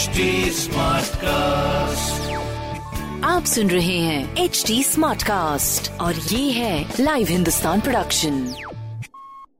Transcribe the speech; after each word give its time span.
HD 0.00 0.66
cast 1.16 2.30
आप 3.24 3.44
सुन 3.44 3.70
रहे 3.70 3.98
हैं 3.98 4.36
एच 4.36 4.64
डी 4.66 4.82
स्मार्ट 4.82 5.22
कास्ट 5.22 6.00
और 6.00 6.14
ये 6.14 6.50
है 6.50 6.92
लाइव 7.00 7.26
हिंदुस्तान 7.30 7.80
प्रोडक्शन 7.80 8.54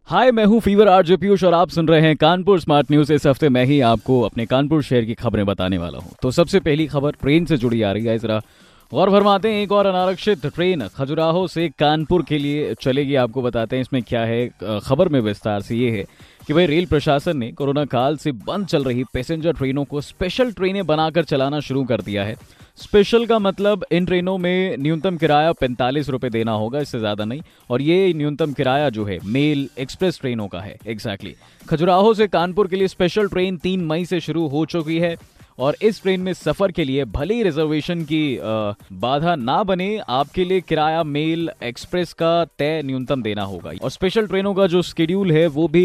हाय 0.06 0.32
मैं 0.32 0.44
हूँ 0.44 0.60
फीवर 0.60 0.88
आर 0.88 1.16
पीयूष 1.16 1.44
और 1.44 1.54
आप 1.54 1.68
सुन 1.68 1.88
रहे 1.88 2.00
हैं 2.00 2.16
कानपुर 2.16 2.60
स्मार्ट 2.60 2.90
न्यूज़ 2.90 3.12
इस 3.12 3.26
हफ़्ते 3.26 3.48
मैं 3.48 3.64
ही 3.64 3.80
आपको 3.80 4.20
अपने 4.20 4.46
कानपुर 4.46 4.82
शहर 4.82 5.04
की 5.04 5.14
खबरें 5.14 5.46
बताने 5.46 5.78
वाला 5.78 5.98
हूँ। 5.98 6.12
तो 6.22 6.30
सबसे 6.30 6.60
पहली 6.60 6.86
खबर 6.86 7.10
ट्रेन 7.10 7.44
से 7.46 7.56
जुड़ी 7.56 7.82
आ 7.82 7.92
रही 7.92 8.04
है। 8.04 8.18
जरा 8.18 8.42
गौर 8.92 9.10
फरमाते 9.10 9.50
हैं 9.52 9.62
एक 9.62 9.72
और 9.72 9.86
अनारक्षित 9.86 10.46
ट्रेन 10.46 10.86
खजुराहो 10.88 11.46
से 11.48 11.68
कानपुर 11.78 12.22
के 12.22 12.38
लिए 12.38 12.74
चलेगी, 12.74 13.14
आपको 13.14 13.42
बताते 13.42 13.76
हैं 13.76 13.82
इसमें 13.82 14.02
क्या 14.02 14.22
है। 14.22 14.48
खबर 14.84 15.08
में 15.08 15.20
विस्तार 15.20 15.60
से 15.62 15.76
ये 15.76 15.90
है 15.90 16.04
कि 16.46 16.54
भाई 16.54 16.66
रेल 16.66 16.86
प्रशासन 16.86 17.36
ने 17.36 17.50
कोरोना 17.52 17.84
काल 17.86 18.16
से 18.16 18.32
बंद 18.40 18.66
चल 18.66 18.84
रही 18.84 19.04
पैसेंजर 19.14 19.52
ट्रेनों 19.52 19.84
को 19.84 20.00
स्पेशल 20.00 20.52
ट्रेनें 20.52 20.84
बनाकर 20.86 21.24
चलाना 21.24 21.60
शुरू 21.60 21.84
कर 21.84 22.00
दिया 22.00 22.24
है। 22.24 22.36
स्पेशल 22.78 23.26
का 23.26 23.38
मतलब 23.38 23.84
इन 23.92 24.06
ट्रेनों 24.06 24.36
में 24.38 24.76
न्यूनतम 24.78 25.16
किराया 25.16 25.52
पैंतालीस 25.52 26.08
रुपए 26.08 26.30
देना 26.30 26.52
होगा, 26.52 26.80
इससे 26.80 26.98
ज़्यादा 26.98 27.24
नहीं। 27.24 27.42
और 27.70 27.82
ये 27.82 28.12
न्यूनतम 28.14 28.52
किराया 28.52 28.88
जो 28.90 29.04
है, 29.04 29.18
मेल 29.24 29.68
एक्सप्रेस 29.78 30.20
ट्रेनों 30.20 30.48
का 30.48 30.60
है 30.60 30.76
एग्जैक्टली 30.78 31.30
exactly. 31.30 31.68
खजुराहो 31.68 32.14
से 32.14 32.26
कानपुर 32.28 32.68
के 32.68 32.76
लिए 32.76 32.88
स्पेशल 32.88 33.28
ट्रेन 33.28 33.56
तीन 33.58 33.84
मई 33.84 34.04
से 34.04 34.20
शुरू 34.20 34.46
हो 34.48 34.64
चुकी 34.66 34.98
है। 34.98 35.16
और 35.60 35.76
इस 35.82 36.00
ट्रेन 36.02 36.20
में 36.20 36.32
सफ़र 36.32 36.70
के 36.72 36.84
लिए 36.84 37.04
भले 37.06 37.34
ही 37.34 37.42
रिजर्वेशन 37.42 38.02
की 38.02 38.38
बाधा 38.94 39.34
ना 39.36 39.62
बने, 39.62 39.98
आपके 40.08 40.44
लिए 40.44 40.60
किराया 40.60 41.02
मेल 41.04 41.50
एक्सप्रेस 41.62 42.12
का 42.12 42.44
तय 42.58 42.80
न्यूनतम 42.84 43.22
देना 43.22 43.42
होगा। 43.42 43.72
और 43.82 43.90
स्पेशल 43.90 44.26
ट्रेनों 44.26 44.54
का 44.54 44.66
जो 44.66 44.82
स्केड्यूल 44.82 45.32
है, 45.32 45.46
वो 45.48 45.66
भी 45.68 45.84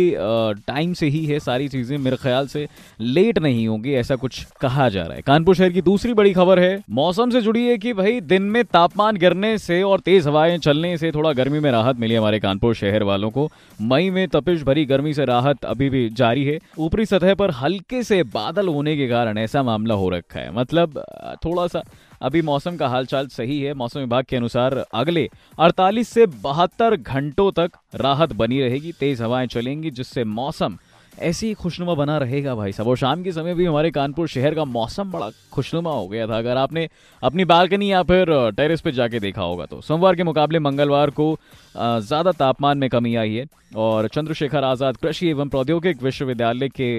टाइम 0.68 0.94
से 0.94 1.08
ही 1.08 1.26
है 1.26 1.40
सारी 1.40 1.68
चीज़ें, 1.68 1.98
मेरे 1.98 2.18
ख्याल 2.18 2.48
से 2.48 2.68
लेट 3.02 3.40
नहीं 3.40 3.68
होंगी, 3.68 3.94
ऐसा 3.94 4.16
कुछ 4.16 4.44
कहा 4.62 4.88
जा 4.90 5.04
रहा 5.04 5.16
है। 5.16 5.22
कानपुर 5.22 5.56
शहर 5.56 5.70
की 5.70 5.82
दूसरी 5.82 6.14
बड़ी 6.14 6.34
खबर 6.34 6.60
है, 6.60 6.84
मौसम 6.92 7.30
से 7.30 7.42
जुड़ी 7.42 7.66
है 7.68 7.78
कि 7.78 7.94
भाई 7.94 8.20
दिन 8.24 8.44
में 8.46 8.64
तापमान 8.66 9.18
गिरने 9.18 9.58
से 9.58 9.82
और 9.84 10.00
तेज 10.00 10.28
हवाएँ 10.28 10.58
चलने 10.60 10.96
से 10.98 11.12
थोड़ा 11.12 11.32
गर्मी 11.34 11.60
में 11.60 11.72
राहत 11.72 12.00
मिली 12.00 12.16
हमारे 12.16 12.40
कानपुर 12.40 12.76
शहर 12.76 13.04
वालों 13.04 13.30
को। 13.30 13.50
मई 13.84 14.10
में 14.10 14.28
तपिश 14.28 14.64
भरी 14.64 14.86
गर्मी 14.86 15.14
से 15.14 15.26
राहत 15.26 15.66
अभी 15.66 15.90
भी 15.90 16.08
जारी 16.12 16.44
है। 16.46 16.58
ऊपरी 16.80 17.06
सतह 17.06 17.34
पर 17.34 17.52
हल्के 17.54 18.04
से 18.04 18.22
बादल 18.34 18.68
होने 18.68 18.96
के 18.98 19.08
कारण 19.08 19.38
ऐसा 19.38 19.64
मामला 19.66 19.94
हो 19.96 20.10
रखा 20.10 20.40
है। 20.40 20.54
मतलब 20.54 21.04
थोड़ा 21.46 21.68
सा 21.68 21.84
अभी 22.22 22.42
मौसम 22.44 22.78
का 22.78 22.88
हालचाल 22.88 23.28
सही 23.30 23.62
है। 23.62 23.74
मौसम 23.76 24.00
विभाग 24.00 24.26
के 24.26 24.36
अनुसार 24.36 24.84
अगले 24.96 25.28
48 25.60 26.10
से 26.10 26.26
बहत्तर 26.26 26.96
घंटों 26.96 27.52
तक 27.54 27.72
राहत 27.98 28.34
बनी 28.34 28.62
रहेगी, 28.62 28.92
तेज 28.94 29.22
हवाएँ 29.22 29.48
चलेंगी, 29.50 29.92
जिससे 29.92 30.24
मौसम 30.24 30.78
ऐसी 31.18 31.54
खुशनुमा 31.54 31.94
बना 31.96 32.18
रहेगा 32.18 32.54
भाई 32.56 32.72
साहब। 32.72 32.88
और 32.90 32.98
शाम 32.98 33.22
के 33.24 33.32
समय 33.32 33.54
भी 33.56 33.66
हमारे 33.66 33.92
कानपुर 33.92 34.28
शहर 34.28 34.56
का 34.56 34.64
मौसम 34.66 35.12
बड़ा 35.12 35.30
खुशनुमा 35.52 35.92
हो 35.92 36.08
गया 36.08 36.26
था। 36.28 36.38
अगर 36.38 36.58
आपने 36.58 36.88
अपनी 37.22 37.46
बालकनी 37.46 37.92
या 37.92 38.02
फिर 38.04 38.32
टेरेस 38.58 38.82
पे 38.82 38.92
जाके 38.92 39.20
देखा 39.20 39.42
होगा 39.42 39.66
तो। 39.66 39.80
सोमवार 39.82 40.16
के 40.16 40.24
मुकाबले 40.24 40.60
मंगलवार 40.60 41.10
को 41.12 41.38
ज़्यादा 41.76 42.32
तापमान 42.34 42.78
में 42.78 42.90
कमी 42.90 43.16
आई 43.16 43.34
है 43.34 43.46
और 43.78 44.08
चंद्रशेखर 44.08 44.64
आज़ाद 44.64 44.98
कृषि 44.98 45.30
एवं 45.30 45.50
प्रौद्योगिक 45.50 46.04
विश्वविद्यालय 46.04 46.70
के 46.72 46.90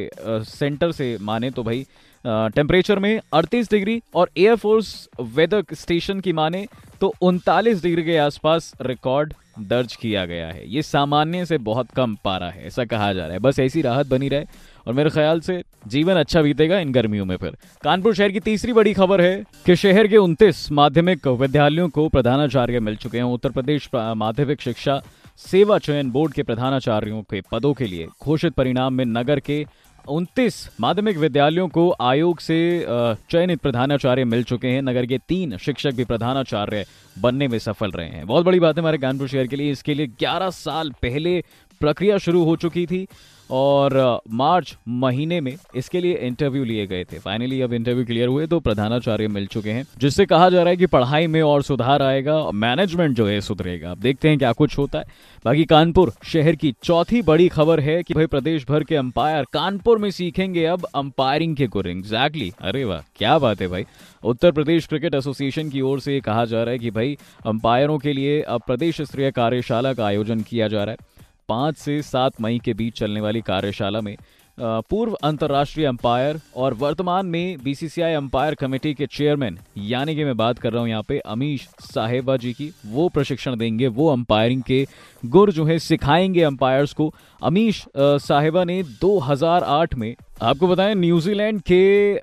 सेंटर 0.46 0.92
से 0.92 1.16
माने 1.20 1.50
तो 1.50 1.62
भाई 1.62 1.86
टेम्परेचर 2.26 2.98
में 2.98 3.20
38 3.34 3.70
डिग्री 3.70 4.00
और 4.14 4.30
एयरफोर्स 4.36 5.08
वेदर 5.22 5.64
स्टेशन 5.74 6.20
की 6.20 6.32
माने 6.32 6.66
तो 7.00 7.12
उनतालीस 7.22 7.82
डिग्री 7.82 8.02
के 8.02 8.16
आसपास 8.18 8.72
रिकॉर्ड 8.80 9.34
दर्ज 9.60 9.94
किया 9.96 10.24
गया 10.26 10.46
है। 10.46 10.68
ये 10.70 10.82
सामान्य 10.82 11.44
से 11.46 11.58
बहुत 11.58 11.90
कम 11.96 12.16
पारा 12.24 12.48
है, 12.48 12.66
ऐसा 12.66 12.84
कहा 12.84 13.12
जा 13.12 13.24
रहा 13.24 13.32
है। 13.32 13.38
बस 13.38 13.58
ऐसी 13.58 13.82
राहत 13.82 14.06
बनी 14.06 14.28
रहे 14.28 14.44
और 14.86 14.94
मेरे 14.94 15.10
ख्याल 15.10 15.40
से 15.40 15.62
जीवन 15.86 16.16
अच्छा 16.16 16.42
बीतेगा 16.42 16.78
इन 16.78 16.92
गर्मियों 16.92 17.24
में 17.24 17.36
फिर। 17.36 17.56
कानपुर 17.82 18.14
शहर 18.14 18.32
की 18.32 18.40
तीसरी 18.40 18.72
बड़ी 18.72 18.92
खबर 18.94 19.20
है 19.20 19.42
कि 19.66 19.76
शहर 19.76 20.08
के 20.08 20.16
29 20.16 20.70
माध्यमिक 20.72 21.26
विद्यालयों 21.28 21.88
को 21.88 22.08
प्रधानाचार्य 22.08 22.80
मिल 22.80 22.96
चुके 22.96 23.18
हैं। 23.18 23.24
उत्तर 23.24 23.50
प्रदेश 23.50 23.88
माध्यमिक 23.94 24.60
शिक्षा 24.60 25.00
सेवा 25.40 25.78
चयन 25.78 26.10
बोर्ड 26.10 26.32
के 26.32 26.42
प्रधानाचार्यों 26.42 27.22
के 27.22 27.40
पदों 27.52 27.72
के 27.74 27.86
लिए 27.86 28.06
घोषित 28.22 28.52
परिणाम 28.52 28.94
में 28.94 29.04
नगर 29.04 29.40
के 29.40 29.64
उनतीस 30.08 30.68
माध्यमिक 30.80 31.16
विद्यालयों 31.16 31.68
को 31.68 31.90
आयोग 32.00 32.40
से 32.40 32.86
चयनित 33.30 33.60
प्रधानाचार्य 33.60 34.24
मिल 34.24 34.42
चुके 34.44 34.68
हैं। 34.68 34.82
नगर 34.82 35.06
के 35.06 35.18
तीन 35.18 35.56
शिक्षक 35.56 35.94
भी 35.94 36.04
प्रधानाचार्य 36.04 36.84
बनने 37.16 37.48
में 37.48 37.58
सफल 37.58 37.90
रहे 37.90 38.08
हैं। 38.08 38.26
बहुत 38.26 38.44
बड़ी 38.44 38.60
बात 38.60 38.76
है 38.76 38.82
हमारे 38.82 38.98
कानपुर 38.98 39.28
शहर 39.28 39.46
के 39.46 39.56
लिए। 39.56 39.70
इसके 39.70 39.94
लिए 39.94 40.06
11 40.20 40.50
साल 40.50 40.90
पहले 41.02 41.42
प्रक्रिया 41.80 42.18
शुरू 42.18 42.44
हो 42.44 42.56
चुकी 42.56 42.86
थी 42.86 43.06
और 43.50 43.94
मार्च 44.30 44.76
महीने 44.88 45.40
में 45.40 45.52
इसके 45.76 46.00
लिए 46.00 46.14
इंटरव्यू 46.16 46.62
लिए 46.64 46.86
गए 46.86 47.04
थे। 47.04 47.18
फाइनली 47.18 47.60
अब 47.62 47.72
इंटरव्यू 47.72 48.04
क्लियर 48.04 48.28
हुए 48.28 48.46
तो 48.46 48.58
प्रधानाचार्य 48.60 49.28
मिल 49.28 49.46
चुके 49.46 49.70
हैं, 49.70 49.84
जिससे 49.98 50.26
कहा 50.26 50.48
जा 50.50 50.62
रहा 50.62 50.70
है 50.70 50.76
कि 50.76 50.86
पढ़ाई 50.86 51.26
में 51.26 51.40
और 51.42 51.62
सुधार 51.62 52.02
आएगा 52.02 52.34
और 52.34 52.52
मैनेजमेंट 52.54 53.16
जो 53.16 53.26
है 53.26 53.40
सुधरेगा। 53.40 53.90
अब 53.90 53.98
देखते 53.98 54.28
हैं 54.28 54.38
क्या 54.38 54.52
कुछ 54.52 54.76
होता 54.78 54.98
है। 54.98 55.04
बाकी 55.44 55.64
कानपुर 55.64 56.12
शहर 56.24 56.54
की 56.54 56.74
चौथी 56.82 57.22
बड़ी 57.22 57.48
खबर 57.48 57.80
है 57.80 58.02
कि 58.02 58.14
भाई 58.14 58.26
प्रदेश 58.26 58.66
भर 58.68 58.84
के 58.84 58.96
अंपायर 58.96 59.44
कानपुर 59.52 59.98
में 59.98 60.10
सीखेंगे 60.10 60.64
अब 60.66 60.86
अंपायरिंग 60.94 61.56
के 61.56 61.66
गुर 61.66 61.88
एग्जैक्टली 61.88 62.52
अरे 62.60 62.84
वाह, 62.84 63.00
क्या 63.16 63.38
बात 63.38 63.60
है 63.60 63.68
भाई। 63.68 63.84
उत्तर 64.22 64.52
प्रदेश 64.52 64.86
क्रिकेट 64.86 65.14
एसोसिएशन 65.14 65.68
की 65.70 65.80
ओर 65.80 66.00
से 66.00 66.20
कहा 66.20 66.44
जा 66.44 66.62
रहा 66.62 66.72
है 66.72 66.78
कि 66.78 66.90
भाई, 66.90 67.16
अंपायरों 67.46 67.98
के 67.98 68.12
लिए 68.12 68.40
अब 68.42 68.62
प्रदेश 68.66 69.00
स्तरीय 69.00 69.30
कार्यशाला 69.30 69.92
का 69.92 70.06
आयोजन 70.06 70.40
किया 70.40 70.68
जा 70.68 70.84
रहा 70.84 70.92
है। 70.92 71.14
पाँच 71.48 71.76
से 71.78 72.00
सात 72.02 72.40
मई 72.40 72.58
के 72.64 72.74
बीच 72.74 72.98
चलने 72.98 73.20
वाली 73.20 73.40
कार्यशाला 73.48 74.00
में 74.00 74.16
पूर्व 74.58 75.12
अंतर्राष्ट्रीय 75.14 75.86
अंपायर 75.86 76.40
और 76.56 76.74
वर्तमान 76.74 77.26
में 77.26 77.56
बीसीसीआई 77.64 78.12
अंपायर 78.12 78.54
कमेटी 78.54 78.92
के 78.94 79.06
चेयरमैन, 79.06 79.58
यानी 79.78 80.14
कि 80.16 80.24
मैं 80.24 80.36
बात 80.36 80.58
कर 80.58 80.72
रहा 80.72 80.80
हूँ 80.82 80.88
यहाँ 80.88 81.02
पे 81.02 81.18
अमीश 81.18 81.68
साहेबा 81.84 82.36
जी 82.36 82.52
की, 82.52 82.70
वो 82.86 83.08
प्रशिक्षण 83.08 83.56
देंगे, 83.56 83.86
वो 83.88 84.08
अंपायरिंग 84.12 84.62
के 84.62 84.86
गुर 85.22 85.52
जो 85.52 85.64
है, 85.64 85.78
सिखाएँगे 85.78 86.42
अंपायर्स 86.42 86.92
को। 86.92 87.12
अमीश 87.42 87.84
साहेबा 87.96 88.64
ने 88.64 88.82
2008 89.00 89.94
में, 89.94 90.14
आपको 90.42 90.68
बताएँ, 90.68 90.94
न्यूजीलैंड 90.94 91.60
के 91.60 92.14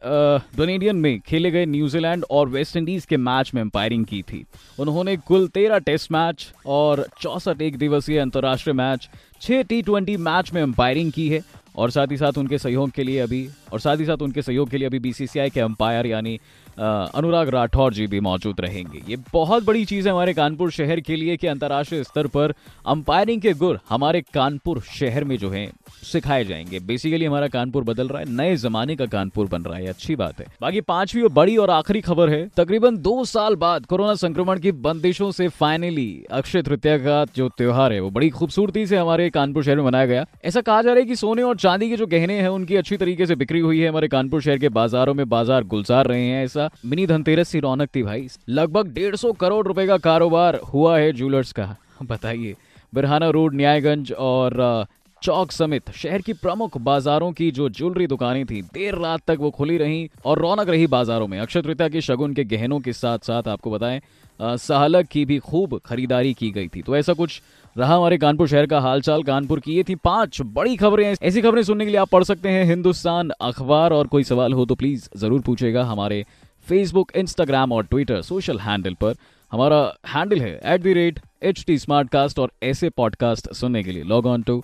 डोनेडियन 0.57 0.95
में 0.95 1.19
खेले 1.19 1.51
गए 1.51 1.65
न्यूजीलैंड 1.65 2.25
और 2.31 2.49
वेस्ट 2.49 2.77
इंडीज 2.77 3.05
के 3.05 3.17
मैच 3.17 3.51
में 3.53 3.61
अंपायरिंग 3.61 4.05
की 4.05 4.21
थी। 4.21 4.45
उन्होंने 4.79 5.17
कुल 5.17 5.47
तेरह 5.47 5.77
टेस्ट 5.79 6.11
मैच 6.11 6.51
और 6.65 7.07
चौसठ 7.21 7.61
एक 7.61 7.77
दिवसीय 7.77 8.19
अंतर्राष्ट्रीय 8.19 8.73
मैच, 8.73 9.09
छह 9.41 9.61
टी 9.61 9.81
ट्वेंटी 9.81 10.17
मैच 10.19 10.53
में 10.53 10.61
अंपायरिंग 10.61 11.11
की 11.11 11.27
है। 11.29 11.41
और 11.75 11.91
साथ 11.91 12.11
ही 12.11 12.17
साथ 12.17 12.37
उनके 12.37 12.57
सहयोग 12.57 12.91
के 12.91 13.03
लिए 13.03 13.19
अभी, 13.19 13.47
और 13.73 13.79
साथ 13.79 13.97
ही 13.97 14.05
साथ 14.05 14.21
उनके 14.21 14.41
सहयोग 14.41 14.69
के 14.69 14.77
लिए 14.77 14.87
अभी 14.87 14.99
बीसीसीआई 14.99 15.49
के 15.49 15.59
अंपायर 15.59 16.05
यानी 16.05 16.39
अनुराग 16.77 17.49
राठौर 17.49 17.93
जी 17.93 18.07
भी 18.07 18.19
मौजूद 18.19 18.61
रहेंगे। 18.61 19.01
ये 19.09 19.17
बहुत 19.33 19.65
बड़ी 19.65 19.83
चीज़ 19.85 20.07
है 20.07 20.13
हमारे 20.13 20.33
कानपुर 20.33 20.71
शहर 20.71 20.99
के 20.99 21.15
लिए 21.15 21.37
कि 21.37 21.47
अंतर्राष्ट्रीय 21.47 22.03
स्तर 22.03 22.27
पर 22.27 22.53
अंपायरिंग 22.87 23.41
के 23.41 23.53
गुर 23.53 23.79
हमारे 23.89 24.21
कानपुर 24.33 24.81
शहर 24.91 25.23
में 25.23 25.37
जो 25.37 25.49
है 25.49 25.65
सिखाए 26.03 26.43
जाएँगे। 26.43 26.79
बेसिकली 26.79 27.25
हमारा 27.25 27.47
कानपुर 27.47 27.83
बदल 27.83 28.07
रहा 28.07 28.19
है, 28.19 28.29
नए 28.29 28.55
जमाने 28.55 28.95
का 28.95 29.05
कानपुर 29.05 29.47
बन 29.47 29.61
रहा 29.61 29.77
है 29.77 29.87
अच्छी 29.87 30.15
बात 30.15 30.39
है। 30.39 30.45
बाकी 30.61 30.81
पांचवी 30.81 31.21
और 31.21 31.29
बड़ी 31.29 31.57
और 31.57 31.69
आखिरी 31.69 32.01
खबर 32.01 32.29
है, 32.29 32.47
तकरीबन 32.57 32.97
दो 32.97 33.23
साल 33.25 33.55
बाद 33.55 33.85
कोरोना 33.85 34.13
संक्रमण 34.15 34.59
की 34.59 34.71
बंदिशों 34.71 35.31
से 35.31 35.47
फाइनली 35.47 36.25
अक्षय 36.31 36.61
तृतीया 36.61 36.97
का 36.97 37.23
जो 37.35 37.49
त्योहार 37.49 37.93
है, 37.93 37.99
वो 37.99 38.09
बड़ी 38.09 38.29
खूबसूरती 38.29 38.85
से 38.87 38.97
हमारे 38.97 39.29
कानपुर 39.29 39.63
शहर 39.63 39.75
में 39.75 39.83
मनाया 39.83 40.05
गया। 40.05 40.25
ऐसा 40.45 40.61
कहा 40.61 40.81
जा 40.81 40.89
रहा 40.89 40.99
है 40.99 41.05
कि 41.05 41.15
सोने 41.15 41.41
और 41.41 41.57
चांदी 41.57 41.89
के 41.89 41.97
जो 41.97 42.07
गहने 42.07 42.39
हैं, 42.41 42.47
उनकी 42.47 42.75
अच्छी 42.75 42.97
तरीके 42.97 43.25
से 43.25 43.35
बिक्री 43.35 43.59
हुई 43.59 43.79
है। 43.79 43.89
हमारे 43.89 44.07
कानपुर 44.07 44.41
शहर 44.41 44.57
के 44.57 44.69
बाजारों 44.69 45.13
में 45.13 45.27
बाज़ार 45.29 45.63
गुलजार 45.63 46.07
रहे 46.07 46.21
हैं, 46.21 46.43
ऐसा 46.45 46.69
मिनी 46.85 47.07
धनतेरस 47.07 47.51
की 47.51 47.59
रौनक 47.59 47.89
थी 47.95 48.03
भाई। 48.03 48.27
लगभग 48.49 48.93
डेढ़ 48.93 49.15
सौ 49.15 49.31
करोड़ 49.31 49.65
रुपए 49.67 49.87
का 49.87 49.97
कारोबार 49.97 50.59
हुआ 50.73 50.97
है 50.97 51.13
ज्वेलर्स 51.13 51.51
का। 51.51 51.75
बताइए, 52.03 52.55
बिरहाना 52.93 53.29
रोड, 53.29 53.55
न्यायगंज 53.55 54.11
और 54.11 54.85
चौक 55.23 55.51
समेत 55.51 55.91
शहर 55.91 56.21
की 56.21 56.33
प्रमुख 56.33 56.77
बाजारों 56.77 57.31
की 57.31 57.49
जो 57.51 57.67
ज्वेलरी 57.69 58.07
दुकानें 58.07 58.45
थी, 58.45 58.61
देर 58.63 58.95
रात 58.95 59.21
तक 59.27 59.37
वो 59.39 59.51
खुली 59.51 59.77
रही 59.77 60.09
और 60.25 60.39
रौनक 60.39 60.69
रही 60.69 60.87
बाजारों 60.87 61.27
में। 61.27 61.39
अक्षय 61.39 61.61
तृतीया 61.61 61.87
के 61.89 62.01
शगुन 62.01 62.33
के 62.33 62.43
गहनों 62.45 62.79
के 62.79 62.93
साथ 62.93 63.19
साथ 63.19 63.47
आपको 63.47 63.71
बताएँ 63.71 64.01
सहलक 64.39 65.07
की 65.07 65.23
भी 65.25 65.37
खूब 65.39 65.79
खरीदारी 65.85 66.33
की 66.33 66.49
गई 66.51 66.67
थी। 66.67 66.81
तो 66.81 66.95
ऐसा 66.97 67.13
कुछ 67.13 67.41
रहा 67.75 67.95
हमारे 67.95 68.17
कानपुर 68.17 68.47
शहर 68.47 68.65
का 68.65 68.79
हालचाल। 68.79 69.23
कानपुर 69.23 69.59
की 69.59 69.75
ये 69.75 69.83
थी 69.89 69.95
पाँच 69.95 70.41
बड़ी 70.53 70.75
खबरें। 70.75 71.15
ऐसी 71.21 71.41
खबरें 71.41 71.63
सुनने 71.63 71.85
के 71.85 71.91
लिए 71.91 71.99
आप 71.99 72.09
पढ़ 72.09 72.23
सकते 72.23 72.49
हैं 72.49 72.65
हिंदुस्तान 72.65 73.29
अखबार। 73.41 73.93
और 73.93 74.07
कोई 74.07 74.23
सवाल 74.23 74.53
हो 74.53 74.65
तो 74.65 74.75
प्लीज़ 74.75 75.07
ज़रूर 75.17 75.41
पूछेगा 75.41 75.83
हमारे 75.85 76.23
फेसबुक 76.67 77.11
इंस्टाग्राम 77.15 77.71
और 77.71 77.85
ट्विटर 77.85 78.21
सोशल 78.21 78.59
हैंडल 78.59 78.93
पर। 79.01 79.15
हमारा 79.51 79.81
हैंडल 80.07 80.41
है 80.41 80.59
at 80.65 80.81
the 80.81 80.87
rate 80.95 81.19
H 81.43 81.63
T 81.67 81.77
smart 81.77 82.09
cast 82.09 82.39
और 82.39 82.51
ऐसे 82.63 82.89
पॉडकास्ट 82.89 83.51
सुनने 83.53 83.83
के 83.83 83.91
लिए। 83.91 84.03
Log 84.03 84.25
on 84.25 84.41
to 84.41 84.63